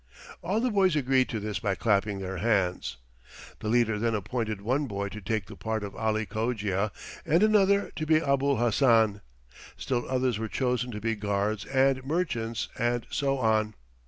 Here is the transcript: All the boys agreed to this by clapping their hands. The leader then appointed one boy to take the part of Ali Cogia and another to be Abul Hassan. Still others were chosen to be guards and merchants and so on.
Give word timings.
All 0.41 0.59
the 0.59 0.71
boys 0.71 0.95
agreed 0.95 1.29
to 1.29 1.39
this 1.39 1.59
by 1.59 1.75
clapping 1.75 2.17
their 2.17 2.37
hands. 2.37 2.97
The 3.59 3.67
leader 3.67 3.99
then 3.99 4.15
appointed 4.15 4.59
one 4.61 4.87
boy 4.87 5.09
to 5.09 5.21
take 5.21 5.45
the 5.45 5.55
part 5.55 5.83
of 5.83 5.95
Ali 5.95 6.25
Cogia 6.25 6.91
and 7.23 7.43
another 7.43 7.91
to 7.97 8.07
be 8.07 8.17
Abul 8.17 8.57
Hassan. 8.57 9.21
Still 9.77 10.09
others 10.09 10.39
were 10.39 10.47
chosen 10.47 10.89
to 10.89 10.99
be 10.99 11.13
guards 11.15 11.65
and 11.65 12.03
merchants 12.03 12.67
and 12.79 13.05
so 13.11 13.37
on. 13.37 13.75